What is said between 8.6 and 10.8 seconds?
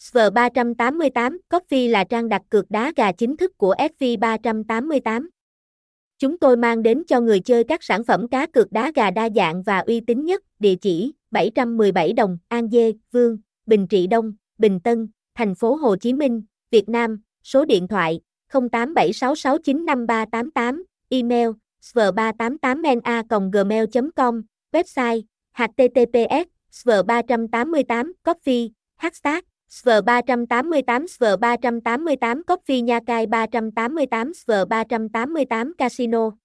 đá gà đa dạng và uy tín nhất, địa